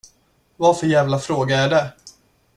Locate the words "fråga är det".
1.19-1.93